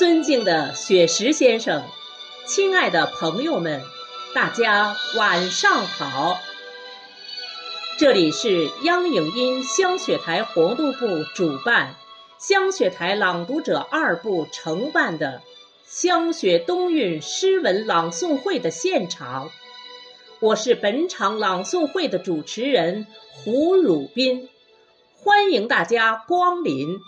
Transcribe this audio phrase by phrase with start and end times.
[0.00, 1.84] 尊敬的雪石先生，
[2.46, 3.82] 亲爱的朋友们，
[4.34, 6.40] 大家晚上好。
[7.98, 11.96] 这里是央影音香雪台活动部主办、
[12.38, 15.42] 香雪台朗读者二部承办的
[15.84, 19.50] 香雪冬韵诗文朗诵会的现场。
[20.40, 24.48] 我是本场朗诵会的主持人胡汝斌，
[25.18, 27.00] 欢迎大家光临。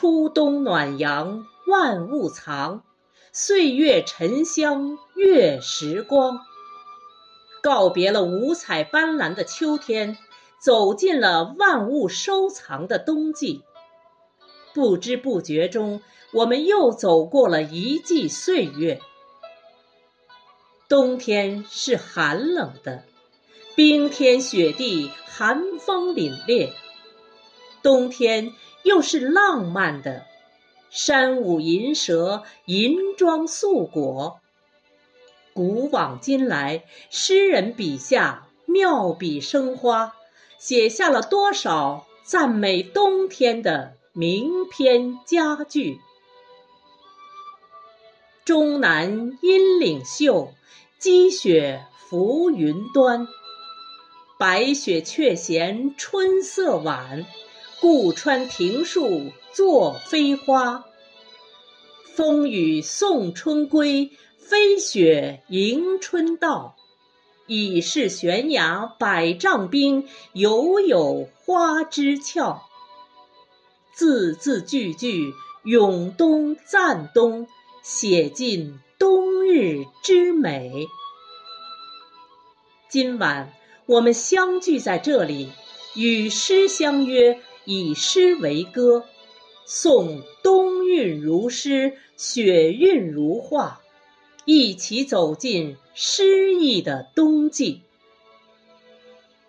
[0.00, 2.84] 初冬暖阳万物藏，
[3.32, 6.38] 岁月沉香月时光。
[7.60, 10.16] 告别了五彩斑斓的秋天，
[10.60, 13.64] 走进了万物收藏的冬季。
[14.72, 16.00] 不知不觉中，
[16.32, 19.00] 我们又走过了一季岁月。
[20.88, 23.02] 冬天是寒冷的，
[23.74, 26.70] 冰天雪地，寒风凛冽；
[27.82, 30.26] 冬天又是浪漫的，
[30.90, 34.40] 山舞银蛇，银装素裹。
[35.52, 40.14] 古往今来，诗人笔下妙笔生花，
[40.58, 45.98] 写下了多少赞美冬天的名篇佳句。
[48.44, 50.52] 终南阴岭秀。
[51.00, 53.28] 积雪浮云端，
[54.36, 57.24] 白雪却嫌春色晚。
[57.80, 60.84] 故穿庭树作飞花，
[62.14, 66.76] 风雨送春归，飞雪迎春到。
[67.46, 72.62] 已是悬崖百丈冰，犹有花枝俏。
[73.94, 75.32] 字字句句
[75.64, 77.46] 咏冬赞冬，
[77.82, 78.80] 写尽。
[78.98, 80.88] 冬日之美。
[82.90, 83.52] 今晚
[83.86, 85.52] 我们相聚在这里，
[85.94, 87.40] 与诗相约，
[87.70, 89.04] 以诗为歌，
[89.66, 93.82] 颂冬韵如诗，雪韵如画，
[94.46, 97.82] 一起走进诗意的冬季。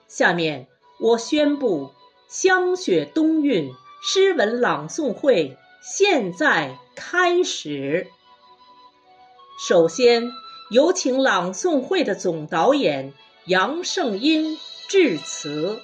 [0.09, 0.67] 下面
[0.99, 1.91] 我宣布，
[2.27, 3.71] 香雪冬韵
[4.03, 8.07] 诗文朗诵会现在开始。
[9.65, 10.29] 首先，
[10.69, 13.13] 有请朗诵会的总导演
[13.45, 14.57] 杨胜英
[14.89, 15.79] 致辞。